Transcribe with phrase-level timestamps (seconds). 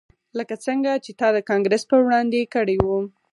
[0.37, 2.99] لکه څنګه چې تا د کانګرس په وړاندې کړي وو